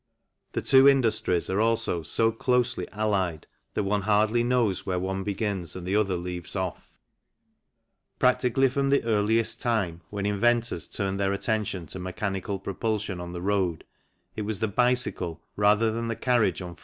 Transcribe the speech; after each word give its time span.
The 0.53 0.63
two 0.63 0.89
industries 0.89 1.47
are 1.47 1.61
also 1.61 2.01
so 2.01 2.31
closely 2.31 2.87
allied 2.91 3.45
that 3.75 3.83
one 3.83 4.01
hardly 4.01 4.43
knows 4.43 4.83
where 4.83 4.97
one 4.97 5.21
begins 5.21 5.75
and 5.75 5.85
the 5.85 5.95
other 5.95 6.15
leaves 6.17 6.55
off. 6.55 6.89
Practically 8.17 8.67
from 8.67 8.89
the 8.89 9.03
earliest 9.03 9.61
time, 9.61 10.01
when 10.09 10.25
inventors 10.25 10.87
turned 10.87 11.19
their 11.19 11.33
attention 11.33 11.85
to 11.85 11.99
mechanical 11.99 12.57
propulsion 12.57 13.19
on 13.19 13.31
the 13.33 13.43
road, 13.43 13.83
it 14.35 14.41
was 14.41 14.59
the 14.59 14.67
bicycle 14.67 15.43
rather 15.55 15.91
than 15.91 16.07
the 16.07 16.15
carriage 16.15 16.63
on 16.63 16.69
four 16.73 16.77
FIG. 16.77 16.79